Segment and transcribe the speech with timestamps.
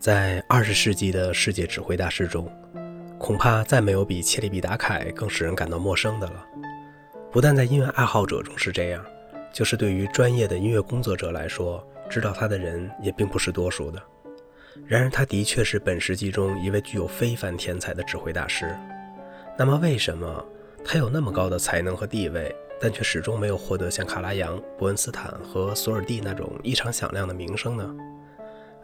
[0.00, 2.50] 在二十世纪的世界指挥大师中，
[3.18, 6.42] 恐怕再没有比切利比达凯更使人感到陌生的了。
[7.30, 9.04] 不但在音乐爱好者中是这样，
[9.52, 14.02] 就是对于专业的音乐工作者来说，知道他的人也并不是多数的。
[14.86, 18.74] 然而，他的确是本世纪中一位具有非凡天才的指挥大师。
[19.58, 20.42] 那么，为什么
[20.82, 27.94] 他有那么高的才能和地位，但却始终没有获得像卡拉扬、伯恩斯坦和索尔蒂那种异常响亮的名声呢？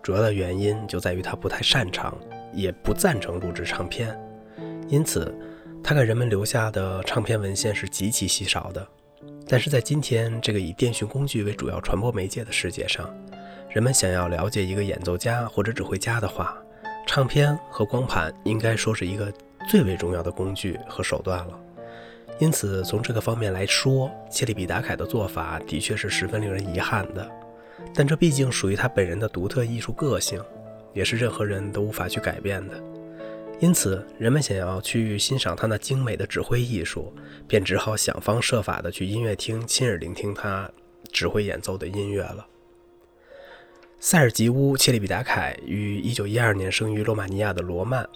[0.07, 2.17] 主要的原因就在于他不太擅长，
[2.55, 4.17] 也不赞成录制唱片，
[4.87, 5.37] 因此
[5.83, 8.87] 他给人们留下的唱片文献是极其稀少的。
[9.49, 13.13] 但是在今天这个以电讯工具为主要传播媒介的世界上，
[13.69, 16.57] 人们想要了解一个演奏家或者指挥家的话，
[17.05, 19.33] 唱片和光盘应该说是一个
[19.69, 21.59] 最为重要的工具和手段了。
[22.39, 27.29] 因此，从这个方面来说，切利比达凯的做法的确是十分令人遗憾的。
[27.95, 30.43] 但这毕竟属于他本人的独特艺术个性，
[30.93, 32.83] 也是任何人都无法去改变的。
[33.59, 37.13] 因此，人们想要去欣赏他那精美的指挥艺术，
[37.49, 40.71] 便只好想方设法地去音乐厅亲耳聆听他
[41.11, 42.47] 指挥演奏的音乐了。
[43.99, 48.07] 塞尔吉乌·切利比达凯于1912年生于罗马尼亚的罗曼，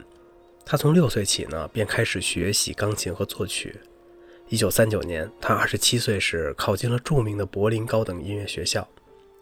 [0.62, 3.80] 他从六岁起呢便开始学习钢琴和作曲。
[4.50, 8.86] 1939年，他27岁时考进了著名的柏林高等音乐学校。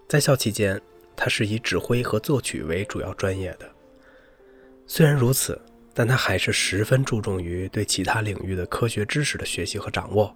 [0.09, 0.81] 在校期间，
[1.14, 3.70] 他是以指挥和作曲为主要专业的。
[4.87, 5.61] 虽然如此，
[5.92, 10.34] 但他还是十分注重于对其他领域的科学知识的学习和掌握。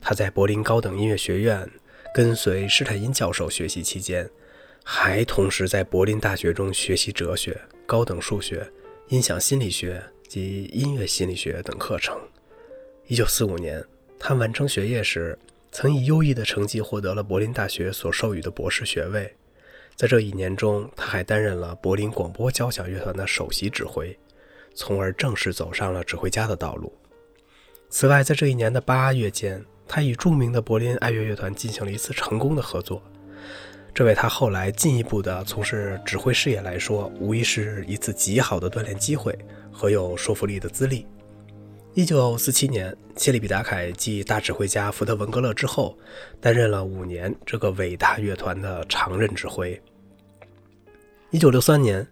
[0.00, 1.68] 他在柏林高等音乐学院
[2.14, 4.30] 跟随施泰因教授学习期间，
[4.84, 8.64] 还同时在柏林大学中学习哲学、高等数学、
[9.08, 12.16] 音响心理学及音乐心理学等课程。
[13.08, 13.84] 1945年，
[14.20, 15.36] 他完成学业时。
[15.72, 19.32] 曾以优异的成绩获得了柏林大学所授予的博士学位。
[19.94, 24.18] 在这一年中，他还担任了柏林广播交响乐团的首席指挥，
[24.74, 26.92] 从而正式走上了指挥家的道路。
[27.90, 33.02] 此外，在这一年的八月间，他与著名的柏林爱乐乐团进行了一次成功的合作，
[33.92, 39.36] 这为他后来进一步的从事指挥事业来说，无疑是一次极好的锻炼机会
[39.70, 41.06] 和有说服力的资历。
[41.94, 45.98] 一九四七年，切利比达凯继大指挥家福特文格勒之后，
[46.40, 49.78] 担任了五年这个伟大乐团的常任指挥。
[51.30, 52.06] 一九六三年，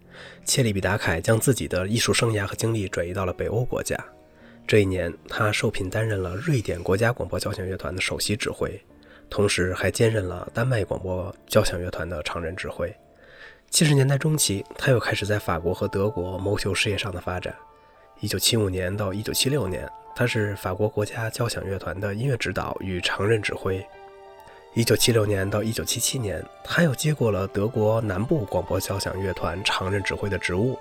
[0.44, 3.96] 切利比达凯将自己的艺术生涯和精力转移到了北欧国家。
[4.66, 8.68] 这一年，他受聘担任了瑞典国家广播交响乐团的首席指挥，
[9.30, 12.92] 同时还兼任了丹麦广播交响乐团的常任指挥。
[13.70, 17.54] 七十年代中期，他又开始在法国和德国谋求事业上的发展。
[18.20, 23.84] 一九七五年到一九七六年，他是法国国家交响乐团的音乐指导与常任指挥。
[24.74, 30.76] 一九七六年到一九七七年，他又接过了德国南部广播交响乐团常任指挥的职务。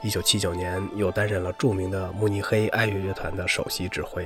[0.00, 4.24] 一九七九年，又担任了著名的慕尼黑爱乐乐团的首席指挥。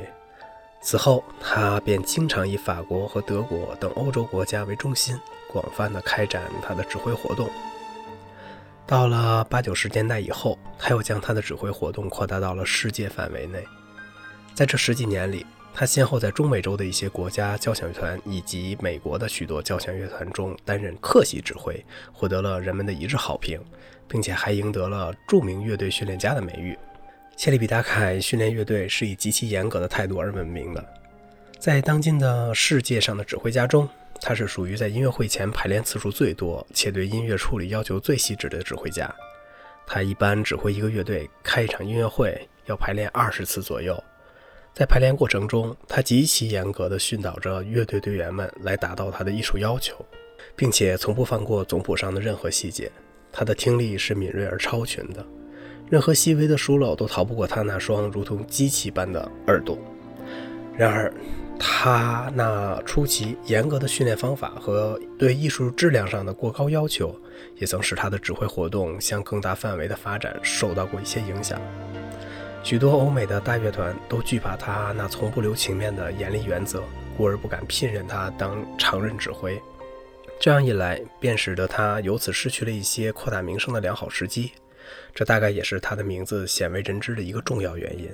[0.82, 5.19] 此后，他便经常以法国和德国等欧洲国家为中心，
[5.50, 7.48] 广泛的开展他的指挥活动。
[8.91, 13.65] 到了八九十年代以后，他又将他的指挥活动扩大到了世界范围内。
[14.53, 23.62] 在这十几年里，他先后在中美洲的一些国家交响乐团以及美国的许多交响乐团中担任客席指挥，获得了人们的一致好评，
[24.09, 26.77] 并且还赢得了著名乐队训练家的美誉。
[27.37, 30.84] 切利比达凯训练乐队是以极其严格的态度而闻名的。
[31.61, 33.89] 在当今的世界上的指挥家中，
[34.20, 39.12] 他是属于在音乐会前排练次数最多且对音乐处理要求最细致的指挥家。
[39.86, 44.00] 他一般指挥一个乐队开一场音乐会要排练二十次左右。
[44.72, 49.97] 在排练过程中，他极其严格地训导着乐队队员们来达到他的艺术要求，
[50.54, 52.91] 并且从不放过总谱上的任何细节。
[53.32, 55.26] 他的听力是敏锐而超群的，
[55.91, 59.77] 任何细微的疏漏都逃不过他那双如同机器般的耳朵。
[60.77, 61.12] 然而，
[61.62, 67.15] 他那出奇严格的训练方法和对艺术质量上的过高要求，
[67.57, 71.60] 也曾使他的指挥活动向更大范围的发展受到过一些影响。
[72.62, 76.83] 许多欧美的大乐团都惧怕他那从不留情面的严厉原则，
[77.16, 79.60] 故而不敢聘任他当常任指挥。
[80.41, 84.53] 这样一来，便使得他由此失去了一些扩大名声的良好时机。
[85.15, 88.10] 这大概也是他的名字鲜为人知的一个重要原因。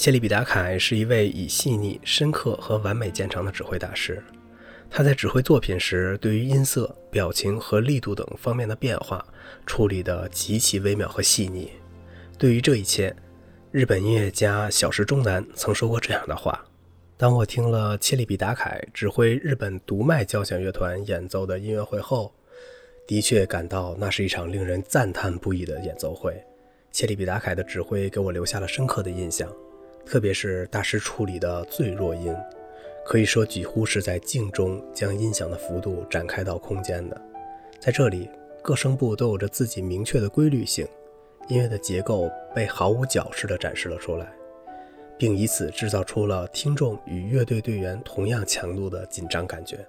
[0.00, 4.24] 切利比达凯是一位以细腻、深刻和完美见长的指挥大师。
[4.88, 9.22] 他在指挥作品时，对于音色、表情和力度等方面的变化
[9.66, 11.70] 处理得极其微妙和细腻。
[12.38, 13.14] 对于这一切，
[13.72, 16.64] 日本音乐家小石忠男曾说过这样的话
[17.18, 22.32] ：“当我听了切利比达凯指挥日本读卖交响乐团演奏的音乐会后，
[23.06, 26.42] 的确感到那是一场令人赞叹不已的演奏会。
[26.90, 29.46] 切利比达凯的指挥给我留下了深刻的印象，
[30.04, 32.34] 特别是大师处理的最弱音，
[33.04, 37.20] 可以说几乎是在静中将音响的幅度展开到空间的。
[37.78, 38.28] 在这里，
[38.62, 40.86] 各声部都有着自己明确的规律性，
[41.48, 44.26] 音乐的结构被毫无矫饰地展示了出来。
[45.18, 49.86] 并以此制造出了听众与乐队队员同样强度的紧张感觉。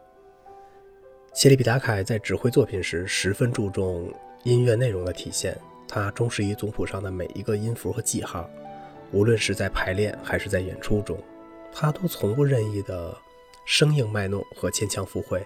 [1.34, 5.58] 谢利比达凯在指挥作品时十分注重音乐内容的体现，
[5.88, 8.50] 他忠实于总谱上的每一个音符和记号，
[9.12, 11.18] 无论是在排练还是在演出中，
[11.72, 13.16] 他都从不任意的
[13.66, 15.46] 生硬卖弄和牵强附会。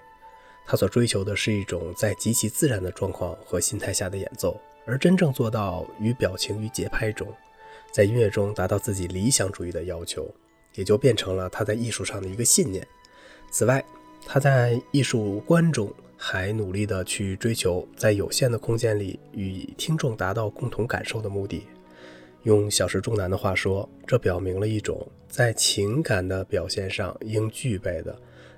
[0.65, 7.27] 他所追求的是一种在极其自然的状况和心态下的演奏，而真正做到与表情与节拍中。
[7.91, 10.27] 在音乐中达到自己理想主义的要求，
[10.73, 12.85] 也就变成了他在艺术上的一个信念。
[13.51, 13.83] 此外，
[14.25, 21.68] 他在艺术观中还努力地去追求在有限的空间里与听众达到共同感受的目的。
[22.45, 28.15] 用小石重男的话说，这表明了一种在情感的表现上应具备的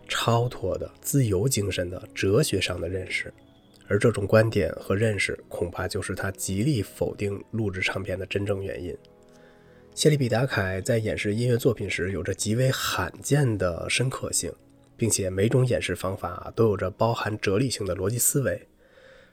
[0.10, 3.34] 超脱的自由精神的哲学上的认识。
[3.88, 8.94] 而这种观点和认识，恐怕就是他极力否定录制唱片的真正原因。
[9.95, 14.51] 谢利比达凯在演示音乐作品时有着极为罕见的深刻性，
[14.98, 18.68] 并且每种演示方法都有着包含哲理性的逻辑思维。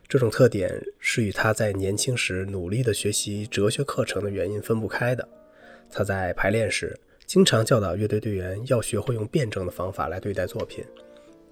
[0.06, 0.70] 这种特点
[1.00, 5.26] 是与他在年轻时努力地学习哲学课程的原因分不开的。
[5.90, 10.84] 他在排练时经常教导乐队队员要学会用辩证的方法来对待作品，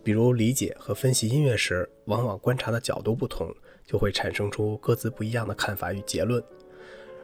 [0.05, 3.53] 比如理解和分析音乐时，往往观察的角度不同，
[3.87, 6.43] 就会产生出各自不一样的看法与结论。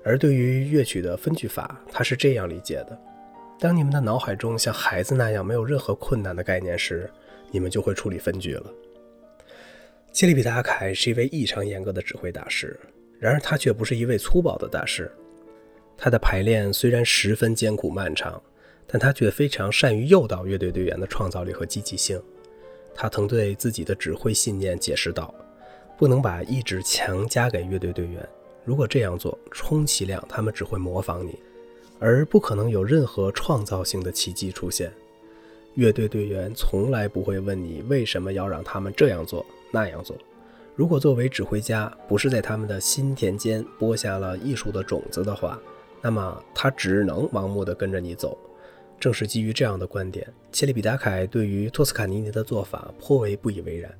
[0.02, 2.98] 而对于乐曲的分句法，他是这样理解的：
[3.60, 7.10] 当你们的脑海中像孩子那样没有任何困难的概念时，
[7.50, 8.72] 你们就会处理分句了。
[10.18, 12.76] 切利比达凯是一位异常严格的指挥大师，
[13.20, 15.08] 然而他却不是一位粗暴的大师。
[15.96, 18.42] 他的排练虽然十分艰苦漫长，
[18.84, 22.20] 但他却非常善于诱导乐队队员的创造力和积极性。
[22.96, 25.32] 他曾对自己的指挥信念解释道
[25.96, 28.28] ：“不能把意志强加给乐队队员。”
[28.66, 31.38] 如果这样做，充其量他们只会模仿你，
[32.00, 34.92] 而不可能有任何创造性的奇迹出现。
[35.76, 40.16] 乐队队员从来不会问你为什么要让他们这样做那样做。
[40.74, 45.58] 如果作为指挥家不是在他们的心田间播下了艺术的种子的话，
[46.00, 48.38] 那么他只能盲目地跟着你走。
[49.00, 53.92] 正是基于这样的观点，切利比达凯对于托斯卡尼尼的做法颇为不以为然。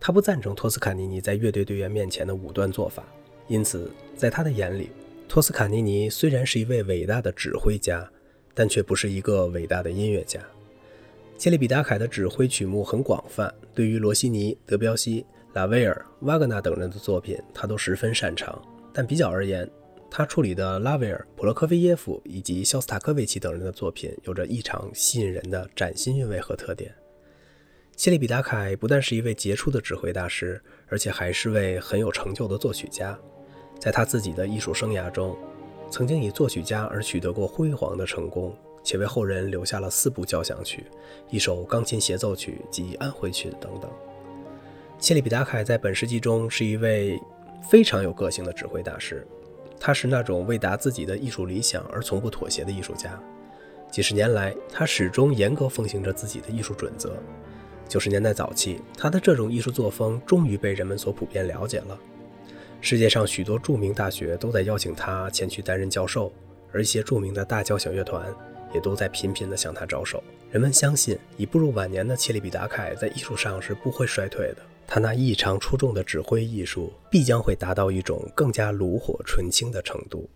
[0.00, 3.04] 他不赞成托斯卡尼尼在乐队队员面前的武断做法。
[3.48, 4.90] 因此，在他的眼里，
[5.28, 8.08] 托斯卡尼尼虽然是一位伟大的指挥家，
[8.54, 10.40] 但却不是一个伟大的音乐家。
[11.42, 18.62] 切利比达凯的指挥曲目很广泛，对于罗西尼、德彪西、拉威尔、瓦格纳等人的作品，他都十分擅长。
[18.92, 19.68] 但比较而言，
[20.08, 26.94] 他处理的拉威尔、普罗科菲耶夫以及肖斯塔科维奇等人的作品，有着异常吸引人的崭新韵味和特点。
[27.96, 33.18] 切利比达凯不但是一位杰出的指挥大师，而且还是位很有成就的作曲家。
[33.80, 35.36] 在他自己的艺术生涯中，
[35.90, 40.84] 曾经以作曲家而取得过辉煌的成功，且为后人留下了四部交响曲、
[41.30, 43.90] 一首钢琴协奏曲及安徽曲等等。
[44.98, 47.20] 切利比达凯在本世纪中是一位
[47.68, 49.26] 非常有个性的指挥大师，
[49.80, 53.20] 他是那种为达自己的艺术理想而从不妥协的艺术家。
[53.90, 57.12] 几十年来，他始终严格奉行着自己的艺术准则。
[57.88, 61.98] 九十年代早期，他的这种艺术作风终于被人们所普遍了解了。
[62.80, 66.32] 世界上许多著名大学都在邀请他前去担任教授，
[66.72, 68.34] 而一些著名的大交响乐团
[68.74, 70.22] 也都在频频地向他招手。
[70.50, 74.58] 人们相信，已步入晚年的切利比达凯在艺术上是不会衰退的。
[74.86, 80.28] 他那异常出众的指挥艺术必将会达到一种更加炉火纯青的程度。